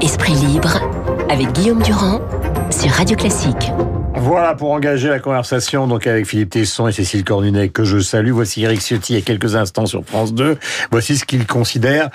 [0.00, 0.78] Esprit libre
[1.28, 2.20] avec Guillaume Durand
[2.70, 3.72] sur Radio Classique.
[4.14, 8.30] Voilà pour engager la conversation donc avec Philippe Tesson et Cécile Cornunet que je salue.
[8.30, 10.56] Voici Eric Ciotti il y a quelques instants sur France 2.
[10.92, 12.10] Voici ce qu'il considère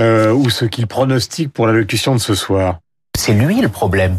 [0.00, 2.78] euh, ou ce qu'il pronostique pour l'allocution de ce soir.
[3.18, 4.16] C'est lui le problème.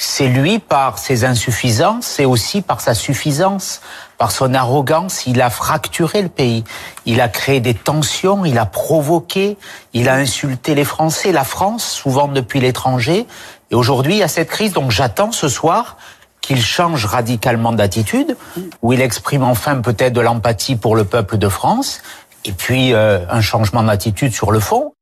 [0.00, 3.80] C'est lui par ses insuffisances et aussi par sa suffisance,
[4.16, 5.26] par son arrogance.
[5.26, 6.62] Il a fracturé le pays.
[7.04, 9.58] Il a créé des tensions, il a provoqué,
[9.94, 13.26] il a insulté les Français, la France, souvent depuis l'étranger.
[13.72, 14.72] Et aujourd'hui, il y a cette crise.
[14.72, 15.96] Donc j'attends ce soir
[16.40, 18.36] qu'il change radicalement d'attitude,
[18.82, 22.00] où il exprime enfin peut-être de l'empathie pour le peuple de France,
[22.44, 24.92] et puis euh, un changement d'attitude sur le fond.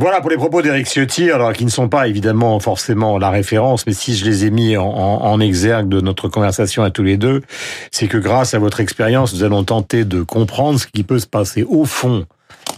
[0.00, 3.84] Voilà pour les propos d'Éric Ciotti, alors qui ne sont pas évidemment forcément la référence,
[3.84, 7.16] mais si je les ai mis en, en, exergue de notre conversation à tous les
[7.16, 7.42] deux,
[7.90, 11.26] c'est que grâce à votre expérience, nous allons tenter de comprendre ce qui peut se
[11.26, 12.26] passer au fond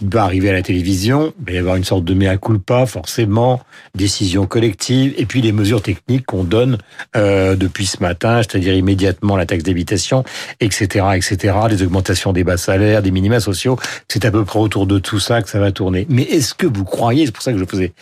[0.01, 2.85] il va arriver à la télévision, il va y avoir une sorte de mea culpa,
[2.85, 3.61] forcément,
[3.95, 6.77] décision collective, et puis les mesures techniques qu'on donne
[7.15, 10.23] euh, depuis ce matin, c'est-à-dire immédiatement la taxe d'habitation,
[10.59, 14.87] etc., etc., les augmentations des bas salaires, des minima sociaux, c'est à peu près autour
[14.87, 16.07] de tout ça que ça va tourner.
[16.09, 17.93] Mais est-ce que vous croyez, c'est pour ça que je faisais,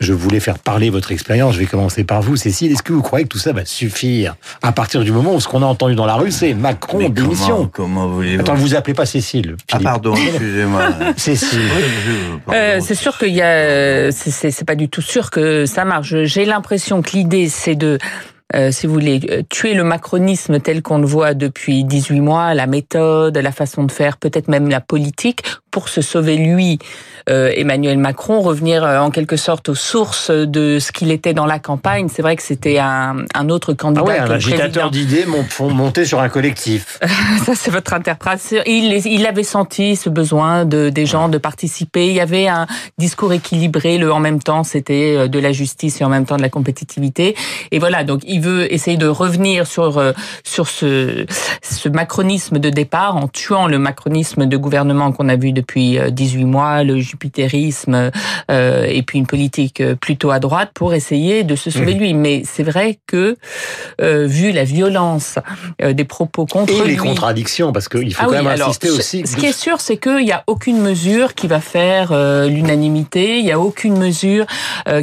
[0.00, 3.02] je voulais faire parler votre expérience, je vais commencer par vous, Cécile, est-ce que vous
[3.02, 5.94] croyez que tout ça va suffire à partir du moment où ce qu'on a entendu
[5.94, 9.56] dans la rue, c'est Macron démission Comment, voulez-vous Attends, vous appelez pas Cécile.
[9.72, 10.90] Ah pardon, excusez-moi.
[12.52, 16.14] Euh, c'est sûr qu'il y a, c'est pas du tout sûr que ça marche.
[16.24, 17.98] J'ai l'impression que l'idée, c'est de
[18.54, 22.54] euh, si vous voulez, euh, tuer le macronisme tel qu'on le voit depuis 18 mois,
[22.54, 26.78] la méthode, la façon de faire, peut-être même la politique, pour se sauver lui,
[27.28, 31.58] euh, Emmanuel Macron, revenir en quelque sorte aux sources de ce qu'il était dans la
[31.58, 32.08] campagne.
[32.08, 34.02] C'est vrai que c'était un, un, autre candidat.
[34.06, 35.26] Ah ouais, un agitateur d'idées
[35.58, 36.98] monté sur un collectif.
[37.44, 38.62] Ça, c'est votre interprétation.
[38.64, 42.06] Il, il avait senti ce besoin de, des gens de participer.
[42.06, 42.66] Il y avait un
[42.96, 43.98] discours équilibré.
[43.98, 47.36] Le en même temps, c'était de la justice et en même temps de la compétitivité.
[47.70, 50.12] Et voilà, donc il veut essayer de revenir sur euh,
[50.44, 51.26] sur ce
[51.62, 56.42] ce macronisme de départ en tuant le macronisme de gouvernement qu'on a vu depuis 18
[56.42, 58.10] euh, mois, le jupitérisme
[58.50, 61.98] euh, et puis une politique plutôt à droite pour essayer de se sauver mmh.
[61.98, 62.14] lui.
[62.14, 63.36] Mais c'est vrai que
[63.98, 65.38] vu la violence
[65.80, 69.26] des propos contre et lui, les contradictions, parce qu'il faut ah quand même insister aussi.
[69.26, 72.12] Ce qui est sûr, c'est qu'il n'y a aucune mesure qui va faire
[72.46, 73.38] l'unanimité.
[73.38, 74.46] Il n'y a aucune mesure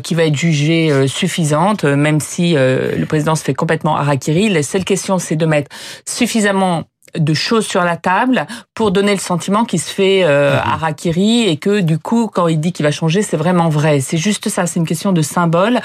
[0.03, 4.49] qui va être jugée suffisante, même si le président se fait complètement harakiri.
[4.49, 5.75] La seule question, c'est de mettre
[6.07, 6.83] suffisamment
[7.17, 11.13] de choses sur la table pour donner le sentiment qu'il se fait euh, mhm.
[11.17, 13.99] et que du coup quand il dit qu'il va changer c'est vraiment vrai.
[13.99, 15.79] C'est juste ça c'est une question de symbole.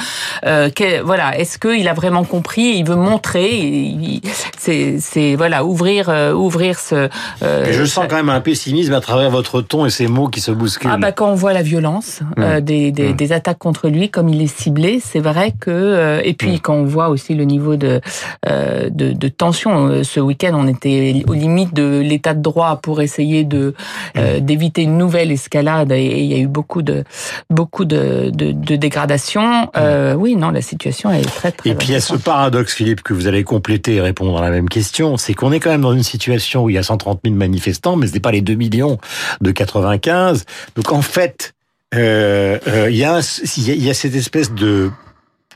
[0.44, 0.70] Euh,
[1.04, 3.90] voilà est-ce qu'il a vraiment compris il veut montrer
[4.58, 7.08] c'est voilà ouvrir euh, ouvrir ce
[7.42, 10.40] euh, je sens quand même un pessimisme à travers votre ton et ces mots qui
[10.40, 10.90] se bousculent.
[10.92, 14.28] Ah bah quand on voit la violence euh, des, des, des, attaques contre lui comme
[14.28, 18.00] il est ciblé c'est vrai que et puis quand on voit aussi le niveau de
[18.46, 23.44] de, de tension ce week-end on était aux limites de l'état de droit pour essayer
[23.44, 23.74] de
[24.16, 27.04] euh, d'éviter une nouvelle escalade et, il y a eu beaucoup de
[27.50, 29.70] beaucoup de, de, de dégradation.
[29.76, 31.70] Euh, oui, non, la situation est très très.
[31.70, 34.42] Et puis il y a ce paradoxe, Philippe, que vous allez compléter et répondre à
[34.42, 36.82] la même question, c'est qu'on est quand même dans une situation où il y a
[36.82, 38.98] 130 000 manifestants, mais ce n'est pas les 2 millions
[39.40, 40.44] de 95.
[40.76, 41.54] Donc en fait,
[41.94, 43.20] euh, euh, il y a
[43.56, 44.90] il y a cette espèce de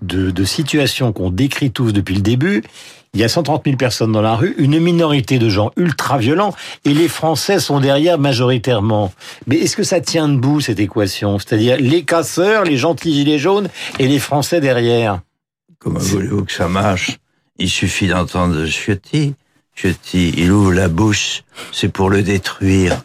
[0.01, 2.63] de, de situation qu'on décrit tous depuis le début
[3.15, 6.55] il y a 130 000 personnes dans la rue, une minorité de gens ultra violents,
[6.87, 9.13] et les Français sont derrière majoritairement.
[9.47, 11.39] Mais est-ce que ça tient debout cette équation?
[11.39, 13.69] C'est-à-dire les casseurs, les gentils gilets jaunes
[13.99, 15.21] et les Français derrière?
[15.79, 17.19] Comment voulez-vous que ça marche?
[17.59, 19.35] Il suffit d'entendre Ciotti.
[19.75, 23.03] Ciotti, il ouvre la bouche, c'est pour le détruire.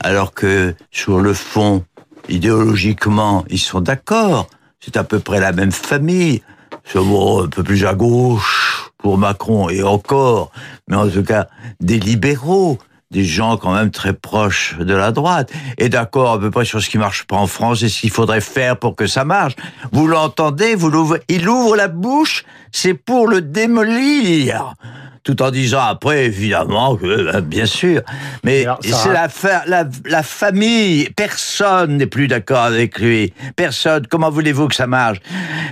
[0.00, 1.84] Alors que sur le fond,
[2.28, 4.48] idéologiquement, ils sont d'accord.
[4.80, 6.42] C'est à peu près la même famille.
[6.84, 10.50] C'est un peu plus à gauche, pour Macron et encore,
[10.88, 11.46] mais en tout cas
[11.78, 12.78] des libéraux,
[13.10, 16.80] des gens quand même très proches de la droite, et d'accord à peu près sur
[16.80, 19.56] ce qui marche pas en France et ce qu'il faudrait faire pour que ça marche.
[19.92, 20.74] Vous l'entendez,
[21.28, 24.72] il ouvre la bouche, c'est pour le démolir
[25.24, 28.02] tout en disant après, évidemment, que euh, bien sûr.
[28.44, 29.28] Mais c'est la,
[29.66, 31.08] la, la, famille.
[31.16, 33.32] Personne n'est plus d'accord avec lui.
[33.56, 34.06] Personne.
[34.06, 35.18] Comment voulez-vous que ça marche?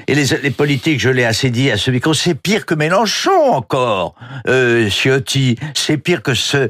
[0.08, 3.52] Et les, les politiques, je l'ai assez dit à ce micro, c'est pire que Mélenchon
[3.52, 4.14] encore.
[4.48, 6.68] Euh, Ciotti, c'est pire que ce,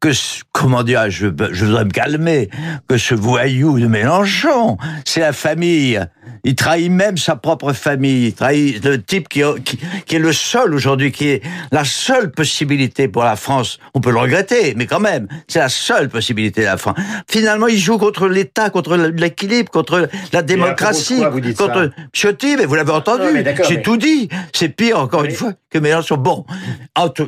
[0.00, 2.50] que ce, comment dire, je, je voudrais me calmer,
[2.88, 4.76] que ce voyou de Mélenchon.
[5.04, 6.00] C'est la famille
[6.42, 8.26] Il trahit même sa propre famille.
[8.26, 12.23] Il trahit le type qui, qui, qui est le seul aujourd'hui, qui est la seule
[12.32, 13.78] possibilité pour la France.
[13.94, 16.96] On peut le regretter, mais quand même, c'est la seule possibilité de la France.
[17.28, 22.56] Finalement, il joue contre l'État, contre l'équilibre, contre la démocratie, quoi vous dites contre Ciotti.
[22.56, 23.24] Mais vous l'avez entendu.
[23.68, 24.28] J'ai mais- tout dit.
[24.52, 26.16] C'est pire, encore une fois, que Mélenchon.
[26.16, 26.44] Bon,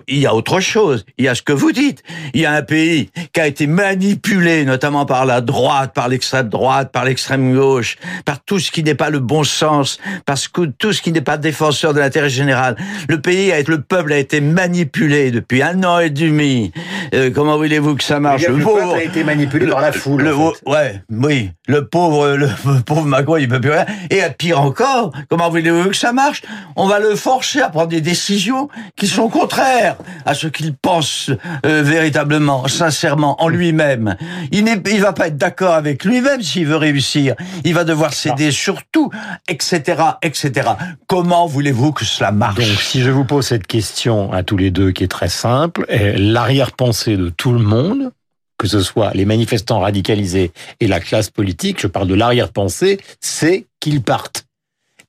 [0.08, 1.04] il y a autre chose.
[1.18, 2.02] Il y a ce que vous dites.
[2.34, 6.48] Il y a un pays qui a été manipulé, notamment par la droite, par l'extrême
[6.48, 9.98] droite, par l'extrême gauche, par tout ce qui n'est pas le bon sens,
[10.52, 12.76] que tout ce qui n'est pas défenseur de l'intérêt général.
[13.08, 14.85] Le pays, a été, le peuple a été manipulé
[15.30, 16.72] depuis un an et demi.
[17.14, 20.22] Euh, comment voulez-vous que ça marche Le pauvre- a été manipulé par la foule.
[20.22, 20.70] le, en fait.
[20.70, 22.48] ouais, oui, le pauvre, le
[22.86, 23.86] pauvre Macron, il peut plus rien.
[24.10, 26.42] Et pire encore, comment voulez-vous que ça marche?
[26.76, 31.30] On va le forcer à prendre des décisions qui sont contraires à ce qu'il pense
[31.64, 34.16] euh, véritablement, sincèrement, en lui-même.
[34.52, 37.34] Il il va pas être d'accord avec lui-même s'il veut réussir.
[37.64, 39.10] Il va devoir céder sur tout,
[39.48, 40.70] etc., etc.
[41.06, 42.56] Comment voulez-vous que cela marche?
[42.56, 45.86] Donc, si je vous pose cette question à tous les deux, qui est très simple,
[45.90, 46.14] euh,
[47.04, 48.10] de tout le monde,
[48.58, 53.66] que ce soit les manifestants radicalisés et la classe politique, je parle de l'arrière-pensée, c'est
[53.80, 54.45] qu'ils partent.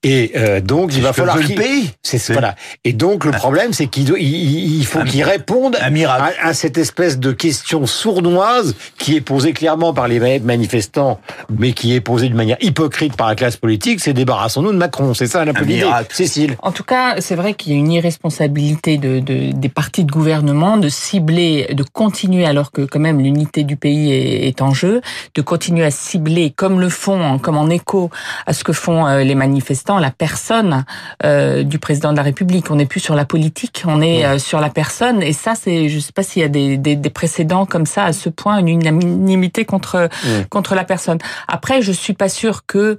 [0.04, 1.90] Et euh, donc, il va falloir qu'ils- pays.
[2.04, 2.56] C'est voilà.
[2.86, 6.36] Et donc le problème, c'est qu'il il- faut Un- qu'ils répondent un miracle.
[6.42, 11.20] à, à cette espèce de question sournoise qui est posée clairement par les ma- manifestants,
[11.50, 14.00] mais qui est posée d'une manière hypocrite par la classe politique.
[14.00, 15.14] C'est débarrassons-nous de Macron.
[15.14, 15.86] C'est ça la politique.
[16.12, 16.56] Cécile.
[16.62, 20.12] En tout cas, c'est vrai qu'il y a une irresponsabilité de, de- des partis de
[20.12, 24.74] gouvernement de cibler, de continuer alors que quand même l'unité du pays est, est en
[24.74, 25.02] jeu,
[25.34, 28.10] de continuer à cibler comme le font, comme en écho
[28.46, 30.84] à ce que font euh, les manifestants, la personne
[31.24, 32.70] euh, du président de la République.
[32.70, 35.24] On n'est plus sur la politique, on est euh, sur la personne.
[35.24, 38.04] Et ça, c'est, je sais pas s'il y a des, des, des précédents comme ça
[38.04, 40.10] à ce point, une unanimité contre
[40.50, 41.18] contre la personne.
[41.48, 42.98] Après, je suis pas sûre que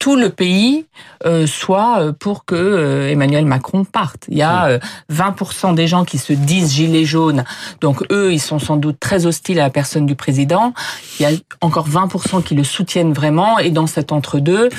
[0.00, 0.86] tout le pays
[1.26, 4.24] euh, soit euh, pour que euh, Emmanuel Macron parte.
[4.28, 4.78] Il y a euh,
[5.12, 7.44] 20% des gens qui se disent gilets jaunes,
[7.82, 10.72] donc eux, ils sont sans doute très hostiles à la personne du président.
[11.18, 14.70] Il y a encore 20% qui le soutiennent vraiment, et dans cet entre-deux,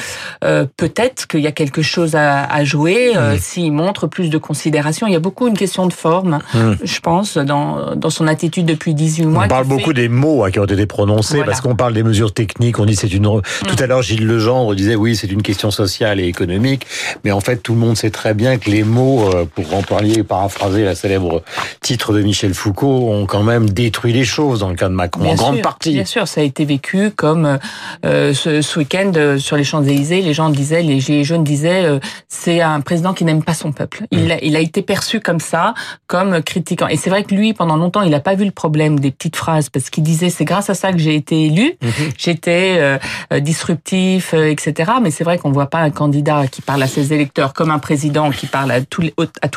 [0.44, 4.40] euh, peut-être qu'il y a quelque chose à, à jouer euh, s'il montre plus de
[4.40, 5.06] considération.
[5.06, 6.72] Il y a beaucoup une question de forme, Mmh.
[6.84, 9.44] je pense, dans, dans son attitude depuis 18 mois.
[9.46, 11.46] On parle beaucoup fait- des mots hein, qui ont été prononcés Voilà.
[11.52, 12.80] parce qu'on parle des mesures techniques.
[12.80, 13.24] On dit c'est une.
[13.68, 16.88] Tout à l'heure, Gilles Legendre disait oui, c'est une question sociale et économique,
[17.24, 19.84] mais en fait, tout le monde sait très bien que les mots, euh, pour en
[19.84, 21.44] parler, paraphraser la célèbre
[21.82, 25.30] titre de Michel Foucault, ont quand même détruit les choses dans le cas de Macron
[25.30, 25.94] en grande sûr, partie.
[25.94, 27.60] Bien sûr, ça a été vécu comme
[28.06, 31.86] euh, ce, ce week-end euh, sur les Champs-Élysées, les gens disaient, les Gilets jaunes disaient,
[31.86, 34.06] euh, c'est un président qui n'aime pas son peuple.
[34.12, 35.74] Il, a, il a été perçu comme ça,
[36.08, 36.88] comme critiquant.
[36.88, 39.36] Et c'est vrai que lui, pendant longtemps, il n'a pas vu le problème des petites
[39.36, 41.78] phrases parce qu'il disait, c'est grâce à ça que j'ai été élu,
[42.18, 42.98] j'étais euh,
[43.34, 44.92] euh, disruptif, euh, etc.
[45.02, 47.80] Mais c'est vrai qu'on voit pas un candidat qui parle à ses électeurs comme un
[47.80, 49.02] président qui parle à tous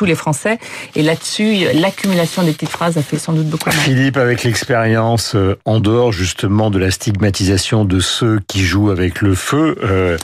[0.05, 0.59] les, Français.
[0.95, 3.77] Et là-dessus, l'accumulation des petites phrases a fait sans doute beaucoup mal.
[3.77, 9.21] Philippe, avec l'expérience, euh, en dehors justement de la stigmatisation de ceux qui jouent avec
[9.21, 10.17] le feu, euh,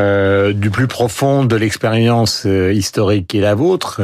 [0.00, 4.02] euh, du plus profond de l'expérience historique est la vôtre,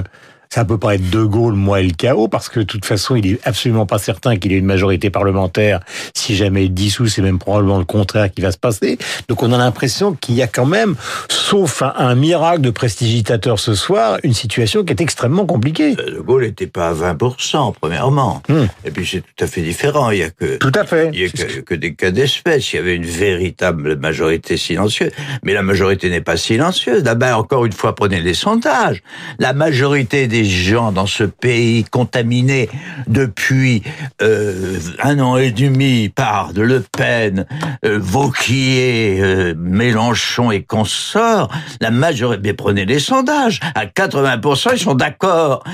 [0.52, 3.14] ça peut pas être De Gaulle, moi et le chaos, parce que de toute façon,
[3.14, 5.78] il est absolument pas certain qu'il ait une majorité parlementaire.
[6.12, 8.98] Si jamais il dissout, c'est même probablement le contraire qui va se passer.
[9.28, 10.96] Donc on a l'impression qu'il y a quand même,
[11.28, 15.94] sauf un, un miracle de prestidigitateur ce soir, une situation qui est extrêmement compliquée.
[15.94, 18.42] De Gaulle n'était pas à 20%, premièrement.
[18.48, 18.64] Hmm.
[18.84, 20.10] Et puis c'est tout à fait différent.
[20.10, 21.10] Il y a que, Tout à fait.
[21.12, 22.72] il y a que, que des cas d'espèce.
[22.72, 25.12] Il y avait une véritable majorité silencieuse.
[25.44, 27.04] Mais la majorité n'est pas silencieuse.
[27.04, 29.00] D'abord, encore une fois, prenez les sondages.
[29.38, 32.68] La majorité des gens dans ce pays contaminés
[33.06, 33.82] depuis
[34.22, 37.46] euh, un an et demi par de Le Pen,
[37.84, 44.78] euh, Vauquier, euh, Mélenchon et consorts, la majorité, mais prenez les sondages, à 80%, ils
[44.78, 45.64] sont d'accord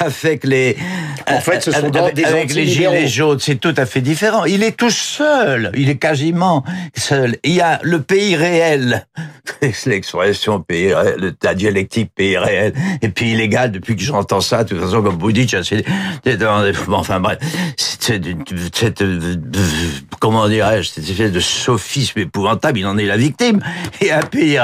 [0.00, 0.76] avec les,
[1.28, 4.44] En fait, ce sont avec, des avec les gilets jaunes, c'est tout à fait différent.
[4.44, 6.64] Il est tout seul, il est quasiment
[6.96, 7.36] seul.
[7.44, 9.06] Il y a le pays réel,
[9.60, 14.64] c'est l'expression pays réel, la dialectique pays réel, et pays illégal depuis que j'entends ça,
[14.64, 15.32] de toute façon, comme vous
[15.62, 15.84] c'est,
[16.88, 17.38] enfin bref,
[17.98, 19.34] cette, euh,
[20.20, 23.60] comment dirais-je, cette espèce de sophisme épouvantable, il en est la victime.
[24.00, 24.58] Il y a un pays,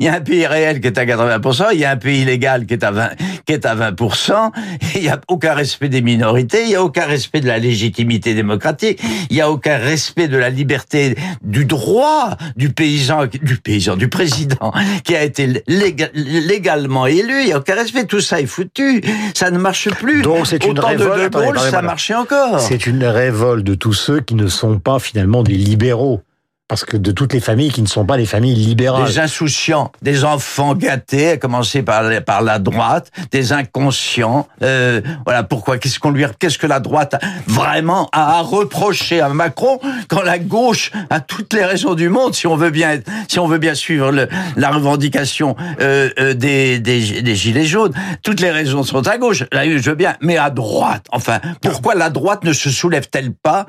[0.00, 2.22] il y a un pays réel qui est à 80%, il y a un pays
[2.22, 3.10] illégal qui est à 20,
[3.46, 4.50] qui est à 20%,
[4.94, 8.34] il n'y a aucun respect des minorités, il n'y a aucun respect de la légitimité
[8.34, 13.96] démocratique, il n'y a aucun respect de la liberté du droit du paysan, du paysan,
[13.96, 14.72] du président,
[15.04, 18.95] qui a été léga- légalement élu, il n'y a aucun respect, tout ça est foutu,
[19.34, 20.22] ça ne marche plus.
[20.22, 21.24] Donc, c'est une Autant de révolte.
[21.24, 22.60] De Gaulle, attendez, ça marchait encore.
[22.60, 26.22] C'est une révolte de tous ceux qui ne sont pas finalement des libéraux.
[26.68, 29.06] Parce que de toutes les familles qui ne sont pas les familles libérales.
[29.06, 34.48] Des insouciants, des enfants gâtés, à commencer par, par la droite, des inconscients.
[34.62, 35.78] Euh, voilà pourquoi.
[35.78, 37.14] Qu'est-ce qu'on lui, qu'est-ce que la droite
[37.46, 42.34] vraiment a à reprocher à Macron quand la gauche a toutes les raisons du monde,
[42.34, 44.12] si on veut bien, si on veut bien suivre
[44.56, 47.92] la revendication euh, euh, des, des, des gilets jaunes,
[48.24, 49.44] toutes les raisons sont à gauche.
[49.52, 51.06] Là, je veux bien, mais à droite.
[51.12, 53.66] Enfin, pourquoi la droite ne se soulève-t-elle pas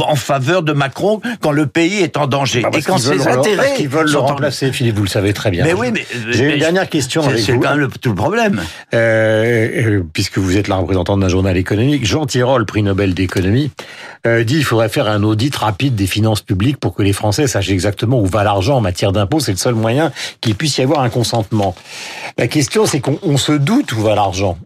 [0.00, 3.74] en faveur de Macron quand le pays est en danger Bah, et quand ses intérêts
[3.76, 5.64] qu'ils veulent le en- remplacer, Philippe, vous le savez très bien.
[5.64, 7.60] Mais oui, mais J'ai mais une dernière question c'est- avec C'est vous.
[7.60, 8.62] quand même le- tout le problème.
[8.94, 13.70] Euh, euh, puisque vous êtes la représentante d'un journal économique, Jean Tirole, prix Nobel d'économie,
[14.26, 17.46] euh, dit qu'il faudrait faire un audit rapide des finances publiques pour que les Français
[17.46, 19.40] sachent exactement où va l'argent en matière d'impôts.
[19.40, 21.74] C'est le seul moyen qu'il puisse y avoir un consentement.
[22.38, 24.56] La question, c'est qu'on on se doute où va l'argent.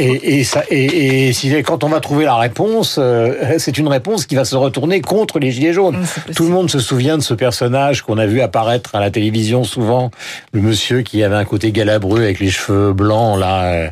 [0.00, 3.88] Et, et, ça, et, et si, quand on va trouver la réponse, euh, c'est une
[3.88, 6.06] réponse qui va se retourner contre les Gilets jaunes.
[6.36, 9.64] Tout le monde se souvient de ce personnage qu'on a vu apparaître à la télévision
[9.64, 10.12] souvent,
[10.52, 13.88] le monsieur qui avait un côté galabreux avec les cheveux blancs, là, euh,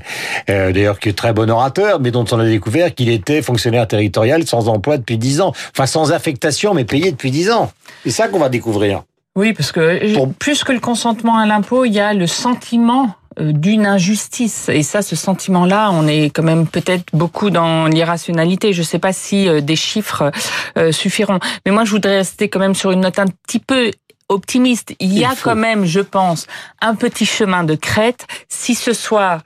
[0.49, 3.89] euh, d'ailleurs qui est très bon orateur, mais dont on a découvert qu'il était fonctionnaire
[3.89, 7.73] territorial sans emploi depuis dix ans, enfin sans affectation, mais payé depuis dix ans.
[8.05, 9.03] C'est ça qu'on va découvrir.
[9.35, 13.16] Oui, parce que Pour- plus que le consentement à l'impôt, il y a le sentiment
[13.39, 14.69] d'une injustice.
[14.69, 18.73] Et ça, ce sentiment-là, on est quand même peut-être beaucoup dans l'irrationalité.
[18.73, 20.31] Je ne sais pas si euh, des chiffres
[20.79, 21.39] euh, suffiront.
[21.65, 23.91] Mais moi, je voudrais rester quand même sur une note un petit peu
[24.29, 24.95] optimiste.
[24.99, 26.47] Il y a quand même, je pense,
[26.81, 28.27] un petit chemin de crête.
[28.49, 29.43] Si ce soir,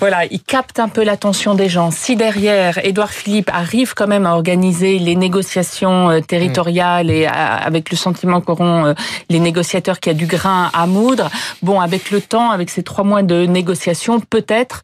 [0.00, 1.90] voilà, il capte un peu l'attention des gens.
[1.90, 7.56] Si derrière, Édouard Philippe arrive quand même à organiser les négociations euh, territoriales et à-
[7.56, 8.94] avec le sentiment qu'auront euh,
[9.28, 11.28] les négociateurs qu'il y a du grain à moudre,
[11.62, 14.82] bon, avec le temps, avec ces trois mois de négociations, peut-être.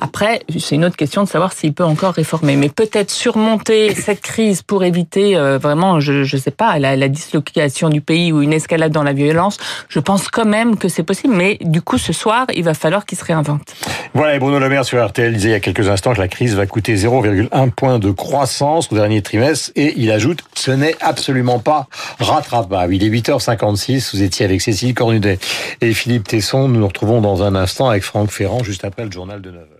[0.00, 4.22] Après, c'est une autre question de savoir s'il peut encore réformer, mais peut-être surmonter cette
[4.22, 8.40] crise pour éviter euh, vraiment, je je sais pas, la, la dislocation du pays ou
[8.40, 9.58] une escalade dans la violence.
[9.88, 13.06] Je pense quand même que c'est possible, mais du coup, ce soir, il va falloir
[13.06, 13.74] qu'il se réinvente.
[14.14, 16.28] Voilà, et Bruno Le Maire sur RTL disait il y a quelques instants que la
[16.28, 20.96] crise va coûter 0,1 point de croissance au dernier trimestre, et il ajoute, ce n'est
[21.00, 22.94] absolument pas rattrapable.
[22.94, 25.38] Il est 8h56, vous étiez avec Cécile Cornudet
[25.80, 29.10] et Philippe Tesson, nous nous retrouvons dans un instant avec Franck Ferrand, juste après le
[29.10, 29.79] journal de 9h.